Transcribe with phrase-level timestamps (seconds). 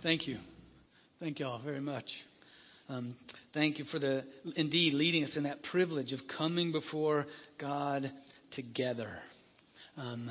[0.00, 0.38] Thank you.
[1.18, 2.04] Thank you all very much.
[2.88, 3.16] Um,
[3.52, 4.22] thank you for the
[4.54, 7.26] indeed leading us in that privilege of coming before
[7.58, 8.12] God
[8.52, 9.10] together.
[9.96, 10.30] Um,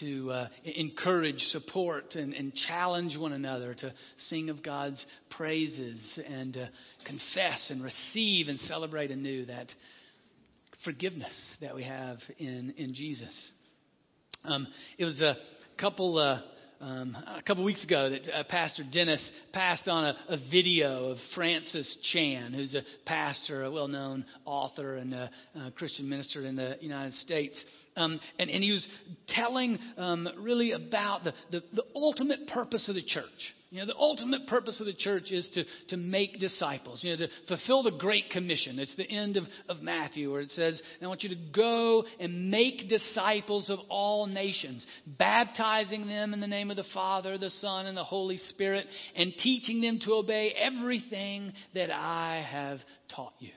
[0.00, 3.94] to uh, encourage, support, and, and, challenge one another to
[4.28, 6.66] sing of God's praises and uh,
[7.06, 9.68] confess and receive and celebrate anew that
[10.82, 13.32] forgiveness that we have in, in Jesus.
[14.44, 14.66] Um,
[14.98, 15.36] it was a
[15.78, 16.18] couple.
[16.18, 16.40] Uh,
[16.80, 21.18] um, a couple weeks ago that uh, Pastor Dennis passed on a, a, video of
[21.34, 26.56] Francis Chan, who's a pastor, a well known author, and a, a, Christian minister in
[26.56, 27.56] the United States.
[27.96, 28.86] Um, and, and, he was
[29.28, 33.24] telling um, really about the, the, the ultimate purpose of the church.
[33.70, 37.26] You know, the ultimate purpose of the church is to, to make disciples, you know,
[37.26, 38.78] to fulfill the Great Commission.
[38.78, 42.50] It's the end of, of Matthew where it says, I want you to go and
[42.50, 47.86] make disciples of all nations, baptizing them in the name of the Father, the Son,
[47.86, 52.78] and the Holy Spirit, and teaching them to obey everything that I have
[53.14, 53.50] taught you.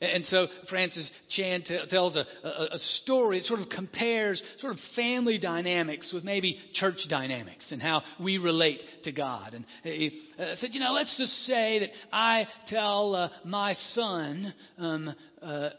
[0.00, 3.38] And so Francis Chan t- tells a, a, a, story.
[3.38, 8.38] It sort of compares sort of family dynamics with maybe church dynamics and how we
[8.38, 9.54] relate to God.
[9.54, 14.54] And he uh, said, you know, let's just say that I tell uh, my son
[14.78, 15.70] um, uh,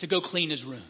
[0.00, 0.84] to go clean his room.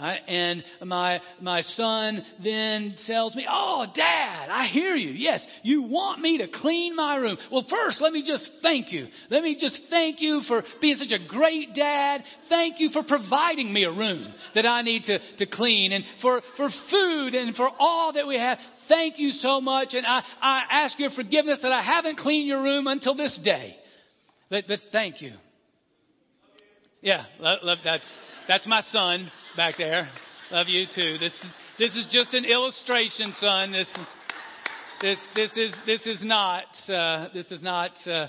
[0.00, 0.20] Right?
[0.26, 5.10] And my, my son then tells me, Oh, Dad, I hear you.
[5.10, 7.36] Yes, you want me to clean my room.
[7.52, 9.08] Well, first, let me just thank you.
[9.28, 12.24] Let me just thank you for being such a great dad.
[12.48, 16.40] Thank you for providing me a room that I need to, to clean and for,
[16.56, 18.56] for food and for all that we have.
[18.88, 19.88] Thank you so much.
[19.92, 23.76] And I, I ask your forgiveness that I haven't cleaned your room until this day.
[24.48, 25.34] But, but thank you.
[27.02, 27.26] Yeah,
[27.84, 28.04] that's,
[28.48, 30.08] that's my son back there.
[30.50, 31.18] Love you too.
[31.18, 33.72] This is this is just an illustration, son.
[33.72, 34.06] This is
[35.00, 38.26] this this is this is not uh, this is not uh,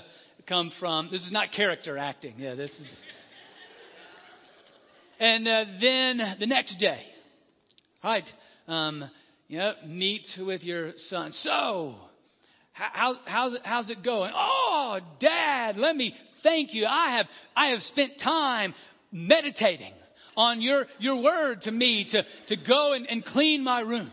[0.48, 2.34] come from this is not character acting.
[2.38, 2.86] Yeah, this is.
[5.20, 7.02] And uh, then the next day,
[8.02, 8.24] right?
[8.66, 9.08] Um,
[9.46, 11.32] you know, meet with your son.
[11.32, 11.94] So,
[12.72, 14.32] how, how's, how's it going?
[14.34, 16.86] Oh, Dad, let me thank you.
[16.86, 18.74] I have, I have spent time
[19.12, 19.92] meditating
[20.36, 24.10] on your, your word to me to, to go and, and clean my room.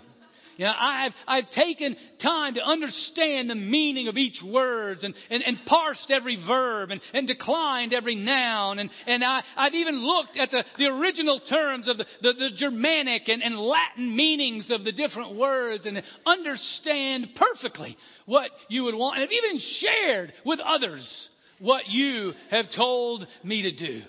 [0.60, 5.42] You know, I've, I've taken time to understand the meaning of each word and, and,
[5.42, 8.80] and parsed every verb and, and declined every noun.
[8.80, 12.50] And, and I, I've even looked at the, the original terms of the, the, the
[12.58, 18.96] Germanic and, and Latin meanings of the different words and understand perfectly what you would
[18.96, 19.16] want.
[19.18, 24.02] And I've even shared with others what you have told me to do.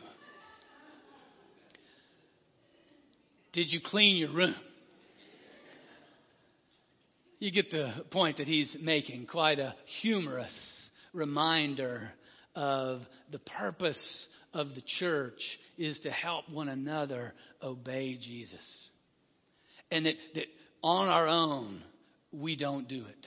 [3.53, 4.55] Did you clean your room?
[7.39, 9.27] You get the point that he's making.
[9.27, 10.53] Quite a humorous
[11.13, 12.11] reminder
[12.55, 13.01] of
[13.33, 15.41] the purpose of the church
[15.79, 18.59] is to help one another obey Jesus.
[19.91, 20.45] And that, that
[20.83, 21.83] on our own,
[22.33, 23.27] we don't do it.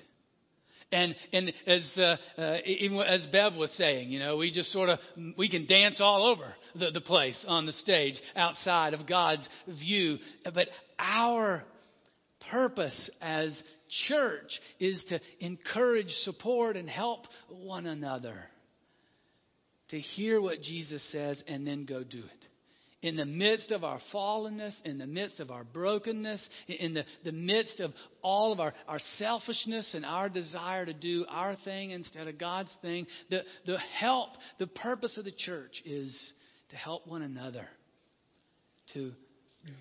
[0.93, 4.89] And and as uh, uh, even as Bev was saying, you know, we just sort
[4.89, 4.99] of
[5.37, 10.19] we can dance all over the, the place on the stage outside of God's view.
[10.45, 10.67] But
[10.99, 11.63] our
[12.51, 13.51] purpose as
[14.07, 18.37] church is to encourage, support, and help one another
[19.89, 22.47] to hear what Jesus says and then go do it
[23.03, 27.33] in the midst of our fallenness, in the midst of our brokenness, in the, the
[27.33, 27.91] midst of
[28.23, 32.71] all of our, our selfishness and our desire to do our thing instead of God's
[32.81, 36.15] thing, the, the help, the purpose of the church is
[36.69, 37.67] to help one another
[38.93, 39.11] to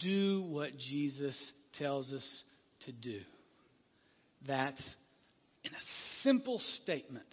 [0.01, 1.37] do what Jesus
[1.79, 2.43] tells us
[2.87, 3.21] to do.
[4.49, 4.83] That's,
[5.63, 7.27] in a simple statement,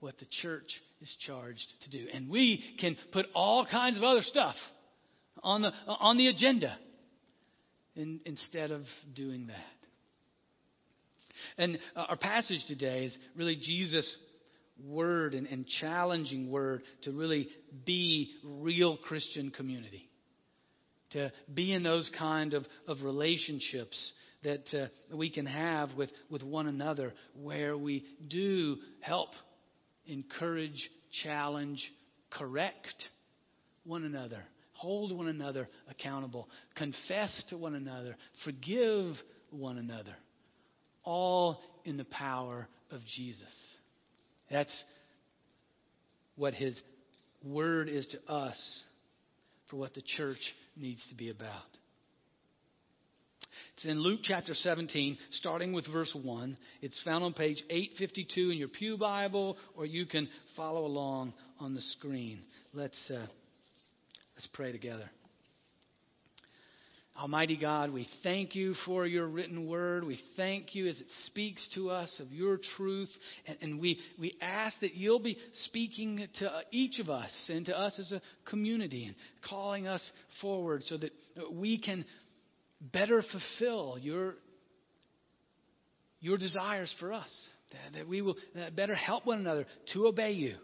[0.00, 2.06] what the church is charged to do.
[2.12, 4.56] And we can put all kinds of other stuff
[5.42, 6.76] on the, on the agenda
[7.94, 8.82] in, instead of
[9.14, 9.56] doing that.
[11.58, 14.10] And our passage today is really Jesus'
[14.84, 17.48] word and, and challenging word to really
[17.84, 20.08] be real Christian community.
[21.12, 24.12] To be in those kind of, of relationships
[24.42, 29.30] that uh, we can have with, with one another where we do help,
[30.06, 30.90] encourage,
[31.22, 31.80] challenge,
[32.30, 32.94] correct
[33.84, 34.42] one another
[34.76, 39.16] hold one another accountable, confess to one another, forgive
[39.50, 40.14] one another,
[41.04, 43.42] all in the power of Jesus.
[44.50, 44.84] That's
[46.36, 46.78] what his
[47.42, 48.82] word is to us
[49.70, 51.64] for what the church needs to be about.
[53.76, 56.56] It's in Luke chapter 17, starting with verse 1.
[56.80, 61.74] It's found on page 852 in your Pew Bible, or you can follow along on
[61.74, 62.40] the screen.
[62.72, 63.26] Let's, uh,
[64.36, 65.10] let's pray together.
[67.18, 70.04] Almighty God, we thank you for your written word.
[70.04, 73.08] We thank you as it speaks to us of your truth.
[73.46, 77.78] And, and, we, we ask that you'll be speaking to each of us and to
[77.78, 79.14] us as a community and
[79.48, 80.02] calling us
[80.42, 81.10] forward so that
[81.50, 82.04] we can
[82.80, 84.34] better fulfill your,
[86.20, 87.30] your desires for us.
[87.72, 88.36] That, that we will
[88.76, 90.56] better help one another to obey you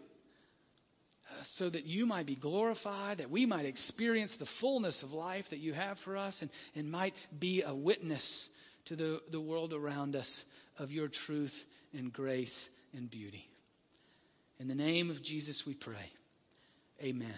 [1.57, 5.59] so that you might be glorified, that we might experience the fullness of life that
[5.59, 8.23] you have for us, and, and might be a witness
[8.85, 10.27] to the, the world around us
[10.77, 11.53] of your truth
[11.93, 12.53] and grace
[12.93, 13.45] and beauty.
[14.59, 16.11] In the name of Jesus we pray.
[17.01, 17.35] Amen.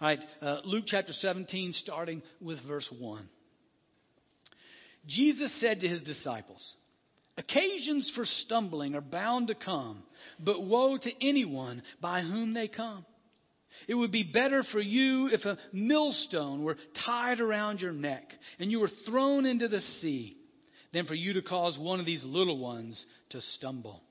[0.00, 3.28] All right, uh, Luke chapter 17, starting with verse 1.
[5.06, 6.62] Jesus said to his disciples,
[7.38, 10.02] Occasions for stumbling are bound to come,
[10.40, 13.06] but woe to anyone by whom they come.
[13.86, 16.76] It would be better for you if a millstone were
[17.06, 20.36] tied around your neck and you were thrown into the sea
[20.92, 24.02] than for you to cause one of these little ones to stumble.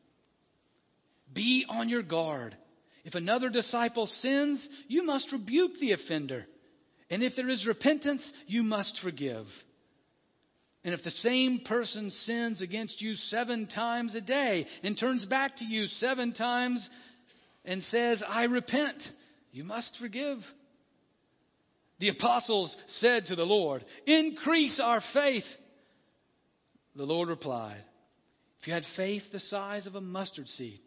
[1.33, 2.55] Be on your guard.
[3.03, 6.45] If another disciple sins, you must rebuke the offender.
[7.09, 9.47] And if there is repentance, you must forgive.
[10.87, 15.57] And if the same person sins against you seven times a day and turns back
[15.57, 16.87] to you seven times
[17.65, 18.95] and says, I repent,
[19.51, 20.37] you must forgive.
[21.99, 25.43] The apostles said to the Lord, Increase our faith.
[26.95, 27.83] The Lord replied,
[28.61, 30.79] If you had faith the size of a mustard seed,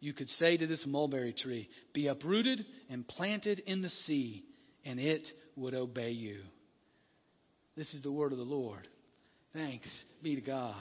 [0.00, 4.42] you could say to this mulberry tree, Be uprooted and planted in the sea,
[4.84, 6.40] and it would obey you.
[7.76, 8.88] This is the word of the Lord.
[9.54, 9.88] Thanks
[10.22, 10.74] be to God.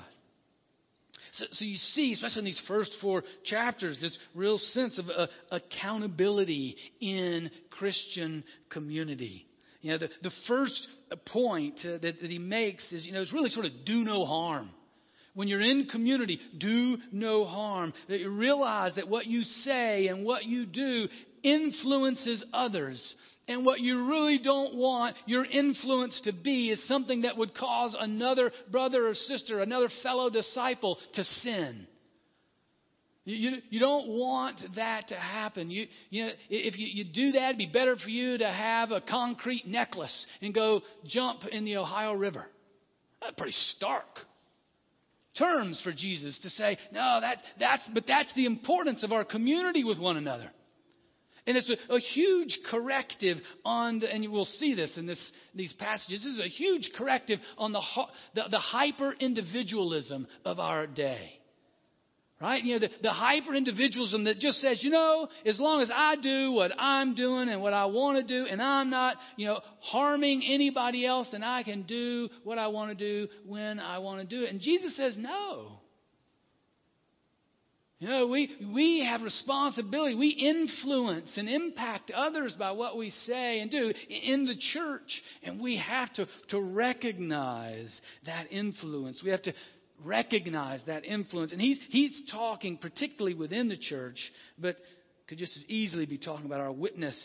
[1.34, 5.28] So, so, you see, especially in these first four chapters, this real sense of uh,
[5.52, 9.48] accountability in Christian community.
[9.82, 10.88] You know, the, the first
[11.28, 14.26] point uh, that, that he makes is, you know, it's really sort of do no
[14.26, 14.70] harm.
[15.34, 17.94] When you're in community, do no harm.
[18.10, 21.08] That you realize that what you say and what you do
[21.44, 23.16] influences others.
[23.48, 27.96] And what you really don't want your influence to be is something that would cause
[28.00, 31.88] another brother or sister, another fellow disciple to sin.
[33.26, 35.70] You, you, you don't want that to happen.
[35.70, 38.92] You, you know, if you, you do that, it'd be better for you to have
[38.92, 42.46] a concrete necklace and go jump in the Ohio River.
[43.22, 44.08] That's pretty stark
[45.38, 49.84] terms for Jesus to say, no, that, that's, but that's the importance of our community
[49.84, 50.52] with one another.
[51.46, 55.20] And it's a, a, huge corrective on, the, and you will see this in this,
[55.54, 56.24] these passages.
[56.24, 57.82] This is a huge corrective on the,
[58.34, 61.40] the, the hyper individualism of our day.
[62.40, 62.64] Right?
[62.64, 66.16] You know, the, the hyper individualism that just says, you know, as long as I
[66.16, 69.60] do what I'm doing and what I want to do, and I'm not, you know,
[69.80, 74.22] harming anybody else, then I can do what I want to do when I want
[74.22, 74.50] to do it.
[74.50, 75.80] And Jesus says, no.
[78.04, 80.14] You know, we, we have responsibility.
[80.14, 85.24] We influence and impact others by what we say and do in the church.
[85.42, 87.90] And we have to, to recognize
[88.26, 89.22] that influence.
[89.24, 89.54] We have to
[90.04, 91.54] recognize that influence.
[91.54, 94.20] And he's, he's talking particularly within the church,
[94.60, 94.76] but
[95.30, 97.18] could just as easily be talking about our witness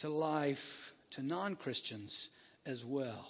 [0.00, 0.58] to life
[1.12, 2.14] to non Christians
[2.66, 3.28] as well.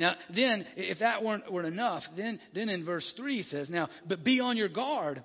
[0.00, 3.90] Now, then, if that weren't, weren't enough, then, then in verse 3 he says, Now,
[4.08, 5.22] but be on your guard.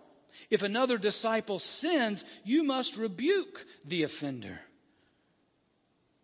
[0.49, 3.55] If another disciple sins, you must rebuke
[3.87, 4.59] the offender.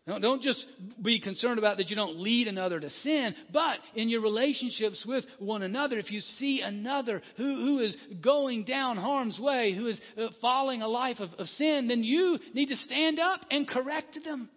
[0.06, 0.66] Don't just
[1.02, 5.24] be concerned about that you don't lead another to sin, but in your relationships with
[5.40, 10.00] one another, if you see another who, who is going down harm's way, who is
[10.18, 14.18] uh, following a life of, of sin, then you need to stand up and correct
[14.26, 14.50] them.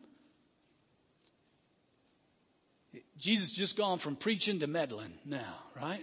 [3.21, 6.01] Jesus just gone from preaching to meddling now, right?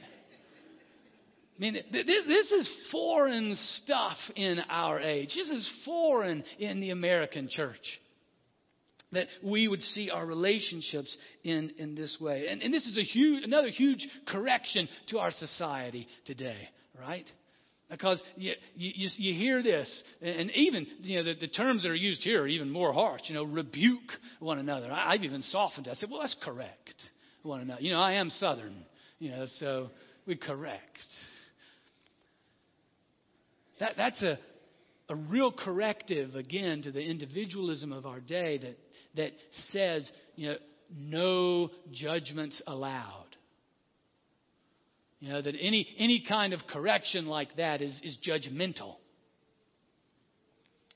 [1.58, 5.36] I mean, this is foreign stuff in our age.
[5.36, 8.00] This is foreign in the American church.
[9.12, 12.48] That we would see our relationships in, in this way.
[12.50, 17.28] And, and this is a huge, another huge correction to our society today, right?
[17.92, 21.96] Because you, you, you hear this, and even you know the, the, terms that are
[21.96, 23.24] used here are even more harsh.
[23.26, 24.00] You know, rebuke
[24.40, 24.90] one another.
[24.90, 25.90] I, I've even softened it.
[25.92, 27.01] I said, well, let's correct
[27.44, 27.82] one another.
[27.82, 28.86] You know, I am Southern,
[29.20, 29.90] you know, so
[30.26, 30.98] we correct.
[33.80, 34.38] That, that's a,
[35.10, 38.78] a real corrective, again, to the individualism of our day that,
[39.16, 39.32] that
[39.74, 40.56] says, you know,
[40.96, 43.26] no judgments allowed.
[45.20, 48.96] You know, that any, any kind of correction like that is, is judgmental.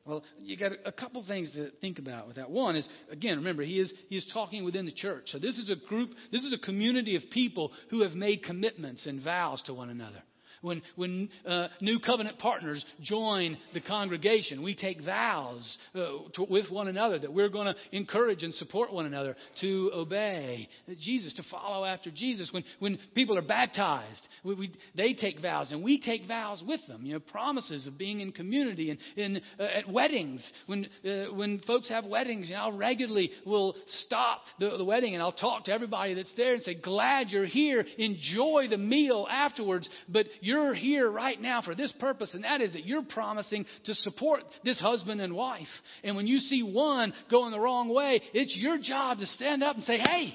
[0.05, 2.49] Well, you got a couple things to think about with that.
[2.49, 5.29] One is, again, remember, he is, he is talking within the church.
[5.31, 9.07] So this is a group, this is a community of people who have made commitments
[9.07, 10.21] and vows to one another
[10.65, 15.99] when, when uh, new covenant partners join the congregation, we take vows uh,
[16.33, 20.67] to, with one another that we're going to encourage and support one another to obey
[20.99, 22.49] Jesus, to follow after Jesus.
[22.51, 26.81] When, when people are baptized, we, we, they take vows, and we take vows with
[26.87, 27.05] them.
[27.05, 30.41] You know, promises of being in community and in, uh, at weddings.
[30.65, 35.13] When, uh, when folks have weddings, you know, I regularly will stop the, the wedding
[35.13, 37.85] and I'll talk to everybody that's there and say, Glad you're here.
[37.97, 42.61] Enjoy the meal afterwards, but you're you're here right now for this purpose, and that
[42.61, 45.67] is that you're promising to support this husband and wife.
[46.03, 49.75] And when you see one going the wrong way, it's your job to stand up
[49.75, 50.33] and say, hey,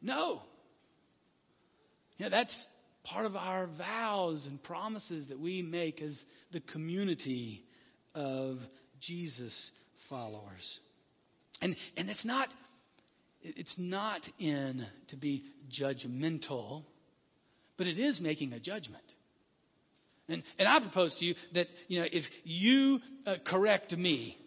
[0.00, 0.42] no.
[2.18, 2.54] Yeah, that's
[3.04, 6.14] part of our vows and promises that we make as
[6.52, 7.62] the community
[8.16, 8.58] of
[9.00, 9.54] Jesus
[10.10, 10.78] followers.
[11.60, 12.48] And, and it's not
[13.44, 15.42] it's not in to be
[15.80, 16.84] judgmental
[17.76, 19.04] but it is making a judgment.
[20.28, 24.38] And, and I propose to you that, you know, if you uh, correct me,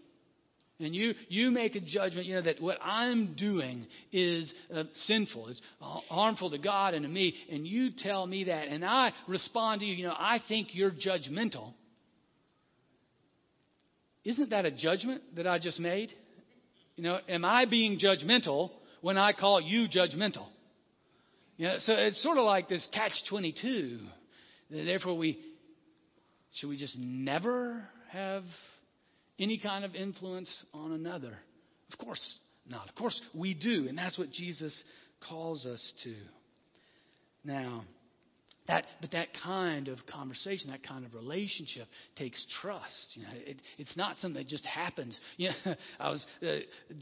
[0.79, 5.47] and you, you make a judgment, you know, that what I'm doing is uh, sinful,
[5.49, 9.81] it's harmful to God and to me, and you tell me that, and I respond
[9.81, 11.73] to you, you know, I think you're judgmental.
[14.25, 16.11] Isn't that a judgment that I just made?
[16.97, 20.47] You know, am I being judgmental when I call you judgmental?
[21.57, 23.99] You know, so it's sort of like this catch 22.
[24.69, 25.39] Therefore, we
[26.55, 28.43] should we just never have
[29.39, 31.37] any kind of influence on another?
[31.91, 32.21] Of course
[32.67, 32.89] not.
[32.89, 34.73] Of course we do, and that's what Jesus
[35.29, 36.15] calls us to.
[37.43, 37.83] Now,
[38.67, 43.13] that, but that kind of conversation, that kind of relationship takes trust.
[43.13, 45.19] You know, it, it's not something that just happens.
[45.37, 46.59] You know, I was uh,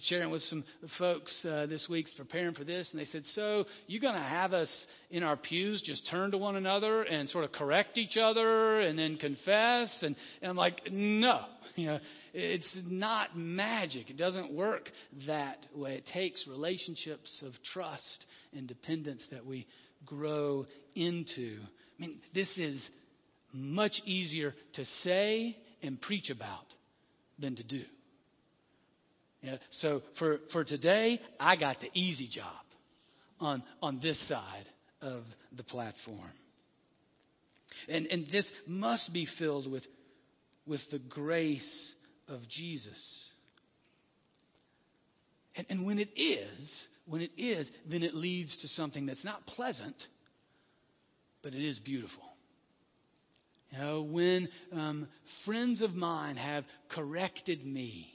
[0.08, 0.64] sharing with some
[0.98, 4.54] folks uh, this week preparing for this, and they said, "So you're going to have
[4.54, 4.70] us
[5.12, 8.98] in our pews just turn to one another and sort of correct each other and
[8.98, 11.42] then confess?" And, and I'm like, "No,
[11.76, 12.00] you know."
[12.36, 14.10] It's not magic.
[14.10, 14.90] It doesn't work
[15.28, 15.98] that way.
[15.98, 19.68] It takes relationships of trust and dependence that we
[20.06, 21.58] grow into.
[21.98, 22.82] I mean, this is
[23.52, 26.66] much easier to say and preach about
[27.40, 27.84] than to do.
[29.42, 32.64] Yeah, so for, for today, I got the easy job
[33.40, 34.66] on, on this side
[35.02, 35.24] of
[35.56, 36.32] the platform.
[37.90, 39.84] And, and this must be filled with,
[40.66, 41.94] with the grace
[42.30, 43.28] of Jesus.
[45.56, 46.70] And, and when it is,
[47.06, 49.96] when it is, then it leads to something that's not pleasant,
[51.42, 52.24] but it is beautiful.
[53.72, 55.08] You know, when um,
[55.46, 58.08] friends of mine have corrected me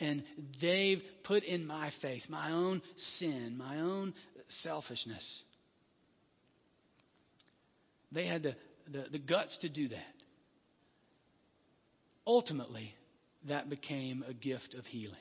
[0.00, 0.24] and
[0.60, 2.82] they've put in my face my own
[3.18, 4.12] sin, my own
[4.62, 5.24] selfishness,
[8.10, 8.56] they had the,
[8.90, 10.14] the, the guts to do that.
[12.26, 12.94] Ultimately,
[13.48, 15.16] that became a gift of healing.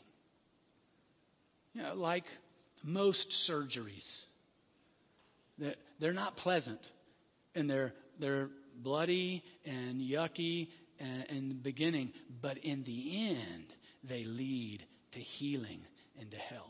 [1.73, 2.25] You know, like
[2.83, 4.05] most surgeries,
[5.59, 6.79] that they're not pleasant
[7.55, 8.49] and they're they're
[8.83, 10.67] bloody and yucky
[10.99, 12.11] in the beginning,
[12.41, 13.65] but in the end,
[14.07, 15.81] they lead to healing
[16.19, 16.67] and to health.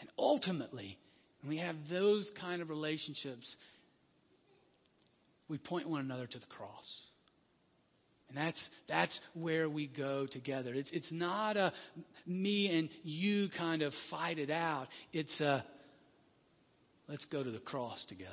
[0.00, 0.96] And ultimately,
[1.42, 3.54] when we have those kind of relationships,
[5.48, 6.86] we point one another to the cross.
[8.30, 10.72] And that's, that's where we go together.
[10.72, 11.72] It's, it's not a
[12.26, 14.86] me and you kind of fight it out.
[15.12, 15.64] It's a
[17.08, 18.30] let's go to the cross together.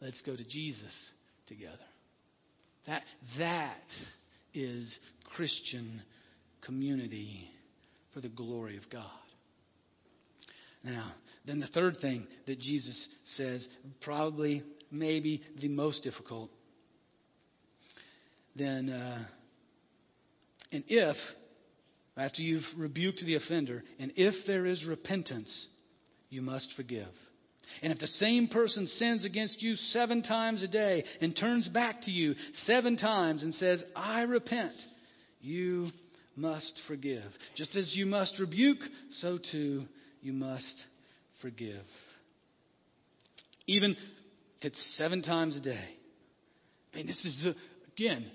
[0.00, 0.92] Let's go to Jesus
[1.46, 1.76] together.
[2.86, 3.02] That,
[3.38, 3.76] that
[4.54, 4.92] is
[5.36, 6.02] Christian
[6.64, 7.50] community
[8.14, 9.04] for the glory of God.
[10.82, 11.12] Now,
[11.46, 13.06] then the third thing that Jesus
[13.36, 13.66] says,
[14.00, 16.50] probably, maybe the most difficult,
[18.56, 19.24] then, uh,
[20.72, 21.16] and if,
[22.16, 25.66] after you've rebuked the offender, and if there is repentance,
[26.28, 27.08] you must forgive.
[27.82, 32.02] And if the same person sins against you seven times a day and turns back
[32.02, 32.34] to you
[32.66, 34.72] seven times and says, I repent,
[35.40, 35.90] you
[36.36, 37.30] must forgive.
[37.56, 38.80] Just as you must rebuke,
[39.20, 39.84] so too
[40.20, 40.84] you must
[41.40, 41.84] forgive.
[43.66, 43.96] Even if
[44.62, 45.88] it's seven times a day.
[46.92, 47.46] I mean, this is,
[48.00, 48.26] again,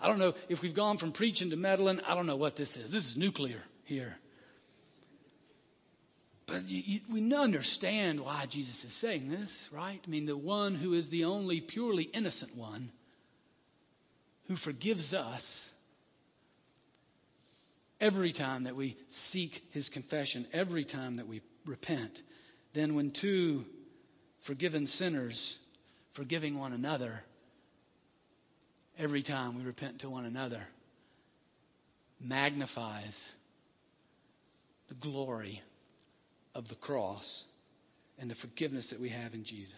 [0.00, 2.00] I don't know if we've gone from preaching to meddling.
[2.00, 2.90] I don't know what this is.
[2.90, 4.16] This is nuclear here.
[6.46, 10.00] But you, you, we understand why Jesus is saying this, right?
[10.04, 12.90] I mean, the one who is the only purely innocent one
[14.48, 15.42] who forgives us
[18.00, 18.96] every time that we
[19.32, 22.12] seek his confession, every time that we repent.
[22.74, 23.64] Then, when two
[24.46, 25.56] forgiven sinners
[26.14, 27.22] forgiving one another,
[28.98, 30.62] every time we repent to one another,
[32.20, 33.14] magnifies
[34.88, 35.62] the glory
[36.54, 37.44] of the cross
[38.18, 39.72] and the forgiveness that we have in Jesus.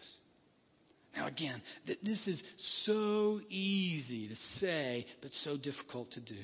[1.16, 2.42] Now, again, th- this is
[2.84, 6.36] so easy to say, but so difficult to do.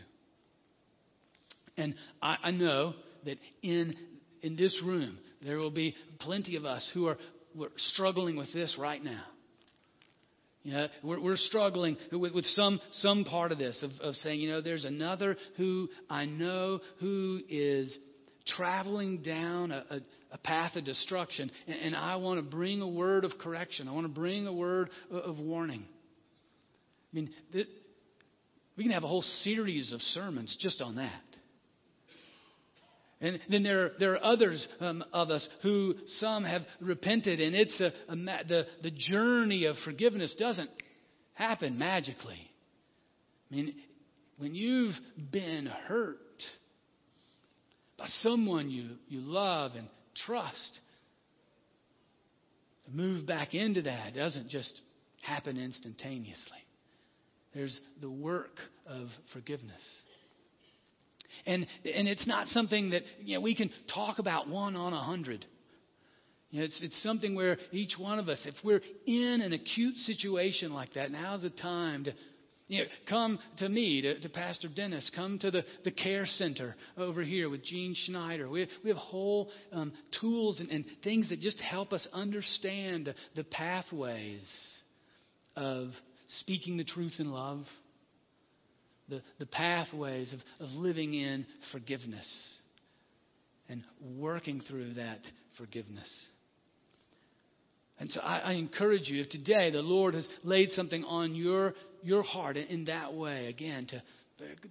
[1.76, 2.95] And I, I know
[3.26, 3.95] that in,
[4.43, 7.19] in this room, there will be plenty of us who are
[7.76, 9.23] struggling with this right now.
[10.64, 14.40] You know, we're, we're struggling with, with, some, some part of this, of, of saying,
[14.40, 17.97] you know, there's another who I know who is
[18.47, 20.00] traveling down a, a,
[20.33, 23.88] a path of destruction, and, and, I want to bring a word of correction.
[23.88, 25.85] I want to bring a word of, of warning.
[27.12, 27.69] I mean, th-
[28.76, 31.23] we can have a whole series of sermons just on that.
[33.23, 37.55] And then there are, there are others um, of us who some have repented, and
[37.55, 38.17] it's a, a
[38.49, 40.69] the, the journey of forgiveness doesn't
[41.35, 42.50] happen magically.
[43.50, 43.75] I mean,
[44.38, 44.97] when you've
[45.31, 46.19] been hurt
[47.97, 49.87] by someone you, you love and
[50.26, 50.81] trust,
[52.87, 54.73] to move back into that doesn't just
[55.21, 56.59] happen instantaneously.
[57.55, 59.81] There's the work of forgiveness.
[61.46, 65.02] And, and it's not something that you know, we can talk about one on a
[65.02, 65.44] hundred.
[66.50, 69.96] You know, it's, it's something where each one of us, if we're in an acute
[69.96, 72.12] situation like that, now's the time to
[72.68, 75.11] you know, come to me, to, to, Pastor Dennis.
[75.14, 78.49] Come to the, the care center over here with Gene Schneider.
[78.49, 83.44] We we have whole um, tools and, and, things that just help us understand the
[83.44, 84.46] pathways
[85.54, 85.90] of
[86.40, 87.66] speaking the truth in love,
[89.09, 92.27] the, the pathways of, of living in forgiveness
[93.69, 93.83] and
[94.19, 95.21] working through that
[95.59, 96.09] forgiveness.
[97.99, 101.75] And so I, I, encourage you, if today the Lord has laid something on your,
[102.03, 104.03] your heart in that way, again, to,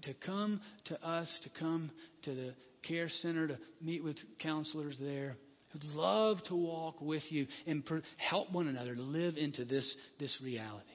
[0.02, 1.91] to come to us, to come
[2.24, 2.54] to the
[2.88, 5.38] care center, to meet with counselors there
[5.72, 9.96] who'd love to walk with you and per, help one another to live into this,
[10.20, 10.89] this reality.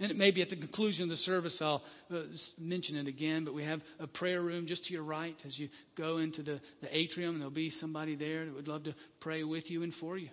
[0.00, 2.22] And it may be at the conclusion of the service, I'll uh,
[2.58, 5.68] mention it again, but we have a prayer room just to your right as you
[5.96, 7.38] go into the, the atrium.
[7.38, 10.30] There'll be somebody there that would love to pray with you and for you,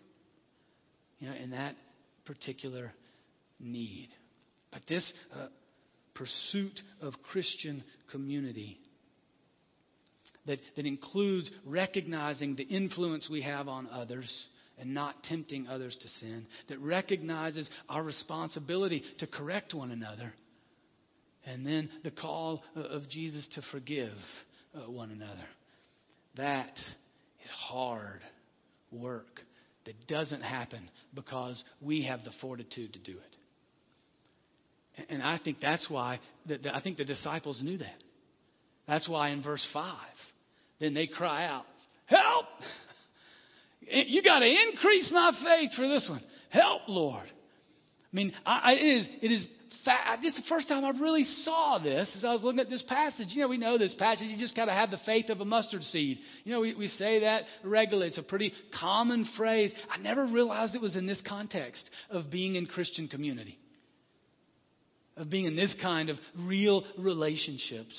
[1.20, 1.76] you know, in that
[2.24, 2.94] particular
[3.60, 4.08] need.
[4.72, 5.48] But this uh,
[6.14, 8.80] pursuit of Christian community
[10.46, 14.32] that, that includes recognizing the influence we have on others
[14.80, 20.34] and not tempting others to sin, that recognizes our responsibility to correct one another,
[21.46, 24.14] and then the call of Jesus to forgive
[24.76, 25.48] uh, one another.
[26.36, 26.74] That
[27.44, 28.22] is hard
[28.92, 29.42] work
[29.86, 35.06] that doesn't happen because we have the fortitude to do it.
[35.10, 38.04] And I think that's why, I think the disciples knew that.
[38.88, 39.96] That's why in verse 5,
[40.80, 41.66] then they cry out,
[42.06, 42.46] Help!
[43.92, 46.22] Eh, you got to increase my faith for this one.
[46.50, 47.26] Help, Lord.
[47.26, 49.46] I mean, I, I, it is, it is
[50.22, 52.84] this is the first time I really saw this as I was looking at this
[52.84, 53.28] passage.
[53.30, 54.28] You know, we know this passage.
[54.28, 56.20] You just got to have the faith of a mustard seed.
[56.44, 58.10] You know, we, we say that regularly.
[58.10, 59.72] It's a pretty common phrase.
[59.90, 63.58] I never realized it was in this context of being in Christian community,
[65.16, 67.96] of being in this kind of real relationships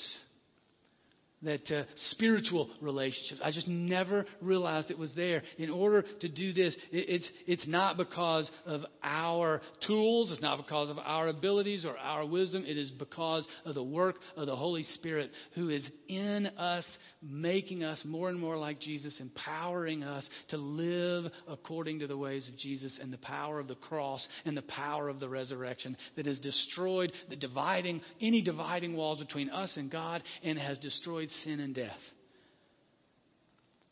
[1.41, 3.39] that uh, spiritual relationships.
[3.43, 5.41] I just never realized it was there.
[5.57, 10.57] In order to do this, it, it's, it's not because of our tools, it's not
[10.57, 12.65] because of our abilities or our wisdom.
[12.65, 16.85] It is because of the work of the Holy Spirit who is in us,
[17.21, 22.47] making us more and more like Jesus, empowering us to live according to the ways
[22.49, 26.25] of Jesus and the power of the cross and the power of the resurrection that
[26.25, 31.59] has destroyed the dividing, any dividing walls between us and God and has destroyed sin
[31.59, 31.99] and death.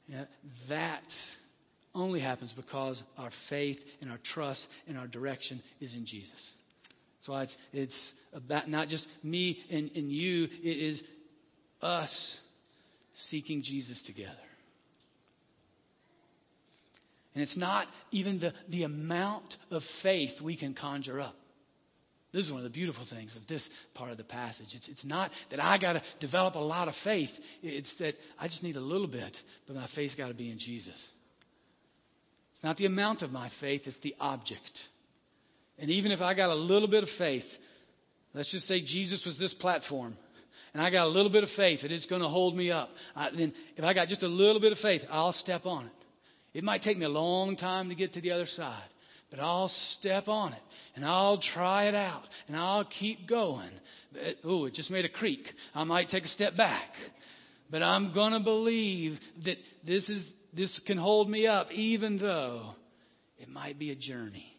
[0.07, 0.25] Yeah,
[0.69, 1.03] that
[1.93, 6.31] only happens because our faith and our trust and our direction is in Jesus.
[7.19, 11.01] That's why it's, it's about not just me and, and you, it is
[11.81, 12.37] us
[13.29, 14.31] seeking Jesus together.
[17.33, 21.35] And it's not even the, the amount of faith we can conjure up.
[22.33, 23.63] This is one of the beautiful things of this
[23.93, 24.67] part of the passage.
[24.73, 27.29] It's, it's not that I got to develop a lot of faith.
[27.63, 29.35] It's that I just need a little bit,
[29.65, 31.01] but my faith's got to be in Jesus.
[32.53, 34.61] It's not the amount of my faith, it's the object.
[35.79, 37.45] And even if I got a little bit of faith,
[38.33, 40.17] let's just say Jesus was this platform,
[40.73, 42.89] and I got a little bit of faith that it's going to hold me up,
[43.15, 45.91] I, then if I got just a little bit of faith, I'll step on it.
[46.53, 48.89] It might take me a long time to get to the other side,
[49.29, 50.61] but I'll step on it
[50.95, 53.71] and I'll try it out and I'll keep going.
[54.43, 55.45] Oh, it just made a creak.
[55.75, 56.89] I might take a step back,
[57.69, 62.73] but I'm going to believe that this is this can hold me up, even though
[63.37, 64.57] it might be a journey.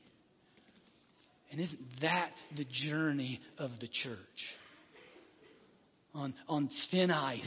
[1.50, 4.16] And isn't that the journey of the church?
[6.14, 7.40] On, on thin ice,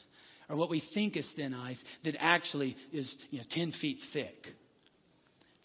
[0.48, 4.46] or what we think is thin ice, that actually is you know, 10 feet thick.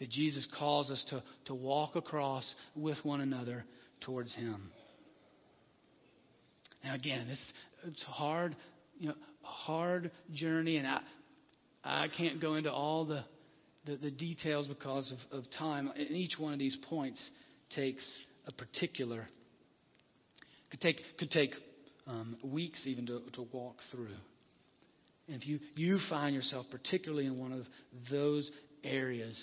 [0.02, 2.44] That Jesus calls us to, to walk across
[2.76, 3.64] with one another
[4.02, 4.72] towards Him.
[6.84, 7.38] Now, again, this
[7.88, 8.56] it's hard,
[8.98, 11.02] you know, hard journey, and I,
[11.84, 13.24] I can't go into all the,
[13.86, 15.92] the, the details because of, of time.
[15.96, 17.22] And each one of these points
[17.76, 18.04] takes
[18.48, 19.28] a particular,
[20.72, 21.54] could take, could take
[22.08, 24.16] um, weeks even to, to walk through.
[25.28, 27.68] And if you, you find yourself particularly in one of
[28.10, 28.50] those
[28.84, 29.40] areas,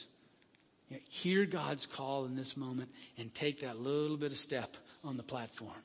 [1.23, 4.71] hear God's call in this moment and take that little bit of step
[5.05, 5.83] on the platform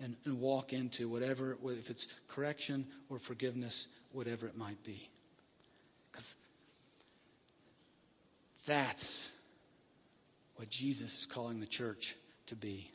[0.00, 5.08] and, and walk into whatever, if it's correction or forgiveness, whatever it might be.
[8.66, 9.04] That's
[10.56, 12.02] what Jesus is calling the church
[12.48, 12.86] to be.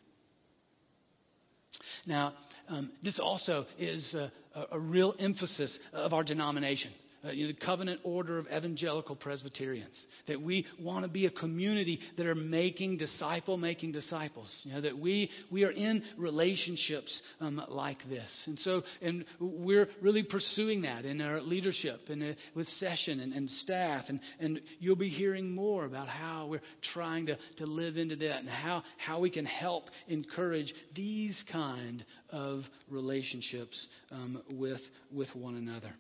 [2.06, 2.34] Now,
[2.70, 4.32] um, this also is a,
[4.72, 6.92] a, real emphasis of our denomination
[7.28, 9.96] uh, you know, the covenant order of evangelical Presbyterians.
[10.28, 14.50] That we want to be a community that are making disciple making disciples.
[14.64, 18.30] You know, that we, we are in relationships um, like this.
[18.46, 23.34] And so, and we're really pursuing that in our leadership and uh, with session and,
[23.34, 24.06] and staff.
[24.08, 26.62] And, and you'll be hearing more about how we're
[26.94, 32.06] trying to, to live into that and how, how we can help encourage these kind
[32.30, 35.94] of relationships um, with, with one another.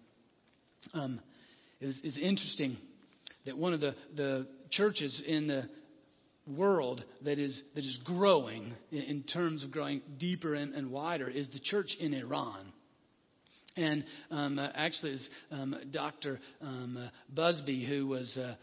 [0.93, 1.19] Um,
[2.17, 2.77] interesting
[3.45, 5.63] that one of the, the churches in the
[6.55, 11.29] world that is, that is growing in, in terms of growing deeper and, and, wider
[11.29, 12.71] is the church in Iran.
[13.75, 16.39] And um, uh, actually, it's um, Dr.
[16.61, 18.55] Um, uh, Busby, who was uh,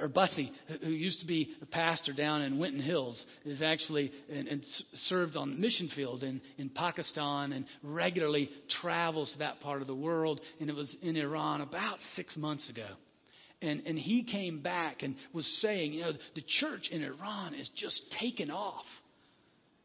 [0.00, 4.48] or Bussy, who used to be a pastor down in Winton Hills, is actually and,
[4.48, 4.64] and
[5.08, 8.50] served on mission field in, in Pakistan and regularly
[8.80, 10.40] travels to that part of the world.
[10.60, 12.88] And it was in Iran about six months ago.
[13.62, 17.70] And, and he came back and was saying, you know, the church in Iran is
[17.76, 18.86] just taken off.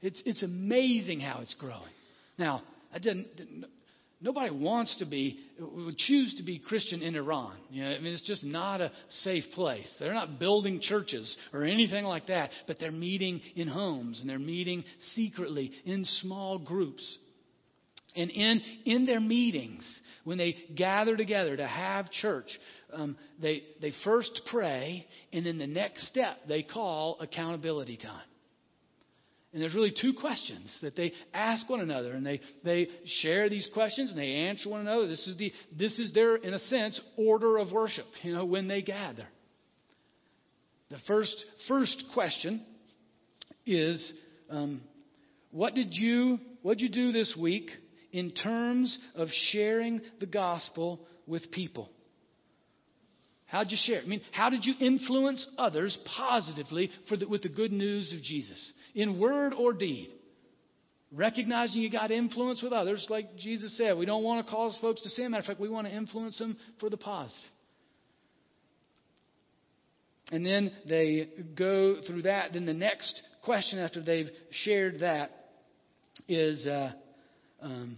[0.01, 1.91] It's, it's amazing how it's growing.
[2.37, 2.61] Now,
[2.93, 3.65] I didn't, didn't
[4.25, 7.53] Nobody wants to be, would choose to be Christian in Iran.
[7.69, 9.87] You know, I mean, it's just not a safe place.
[9.99, 14.39] They're not building churches or anything like that, but they're meeting in homes and they're
[14.39, 14.83] meeting
[15.13, 17.05] secretly in small groups.
[18.15, 19.83] And in, in their meetings,
[20.23, 22.47] when they gather together to have church,
[22.93, 28.25] um, they, they first pray, and then the next step they call accountability time.
[29.55, 32.89] And there's really two questions that they ask one another, and they, they
[33.21, 35.07] share these questions and they answer one another.
[35.07, 38.67] This is, the, this is their, in a sense, order of worship, you know, when
[38.67, 39.25] they gather.
[40.91, 42.65] The first, first question
[43.65, 44.11] is
[44.49, 44.81] um,
[45.51, 47.69] what did you what did you do this week
[48.11, 51.89] in terms of sharing the gospel with people?
[53.47, 54.01] How'd you share?
[54.01, 58.71] I mean, how did you influence others positively the, with the good news of Jesus,
[58.95, 60.09] in word or deed?
[61.11, 65.01] Recognizing you got influence with others, like Jesus said, we don't want to cause folks
[65.03, 65.31] to sin.
[65.31, 67.39] Matter of fact, we want to influence them for the positive.
[70.31, 72.53] And then they go through that.
[72.53, 75.31] Then the next question after they've shared that
[76.27, 76.91] is uh,
[77.61, 77.97] um,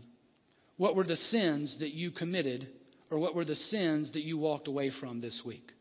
[0.75, 2.67] what were the sins that you committed
[3.09, 5.71] or what were the sins that you walked away from this week?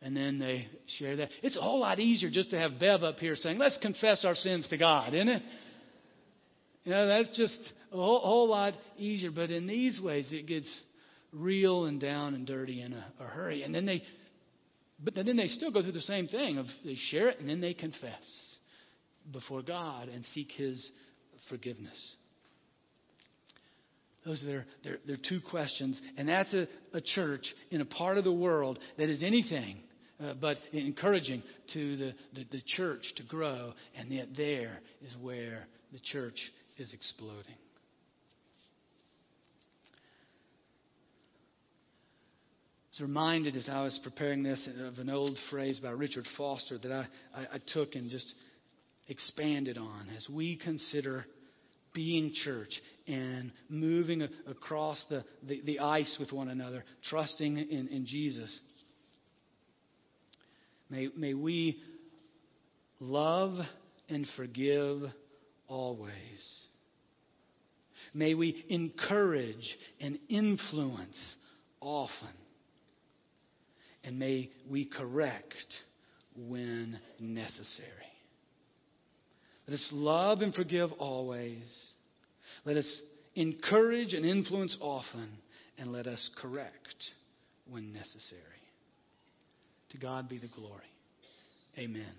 [0.00, 0.66] And then they
[0.98, 1.30] share that.
[1.42, 4.34] It's a whole lot easier just to have Bev up here saying, let's confess our
[4.34, 5.42] sins to God, isn't it?
[6.84, 7.56] You know, that's just
[7.92, 9.30] a whole, whole lot easier.
[9.30, 10.68] But in these ways, it gets
[11.32, 13.62] real and down and dirty in a, a hurry.
[13.62, 14.02] And then they,
[15.02, 17.60] but then they still go through the same thing of they share it and then
[17.60, 18.12] they confess
[19.30, 20.90] before God and seek His
[21.48, 22.16] forgiveness.
[24.24, 26.00] Those are their, their, their two questions.
[26.16, 29.78] And that's a, a church in a part of the world that is anything
[30.22, 33.72] uh, but encouraging to the, the, the church to grow.
[33.96, 36.38] And yet, there is where the church
[36.78, 37.56] is exploding.
[42.86, 46.78] I was reminded as I was preparing this of an old phrase by Richard Foster
[46.78, 48.34] that I, I, I took and just
[49.08, 51.24] expanded on as we consider
[51.94, 52.70] being church
[53.06, 58.56] and moving across the, the, the, ice with one another, trusting in, in Jesus.
[60.88, 61.80] May, may we
[63.00, 63.58] love
[64.08, 65.02] and forgive
[65.66, 66.12] always.
[68.14, 71.16] May we encourage and influence
[71.80, 72.28] often.
[74.04, 75.54] And may we correct
[76.36, 77.88] when necessary.
[79.66, 81.62] Let us love and forgive always.
[82.64, 83.00] Let us
[83.34, 85.28] encourage and influence often.
[85.78, 86.96] And let us correct
[87.68, 88.42] when necessary.
[89.90, 90.82] To God be the glory.
[91.78, 92.12] Amen.